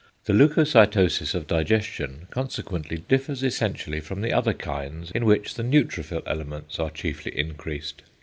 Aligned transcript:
The 0.25 0.33
leucocytosis 0.33 1.35
of 1.35 1.45
digestion 1.45 2.27
consequently 2.31 3.03
differs 3.07 3.43
essentially 3.43 3.99
from 3.99 4.21
the 4.21 4.33
other 4.33 4.51
kinds, 4.53 5.11
in 5.11 5.25
which 5.25 5.53
the 5.53 5.63
neutrophil 5.63 6.23
elements 6.25 6.79
are 6.79 6.89
chiefly 6.89 7.37
increased. 7.37 8.01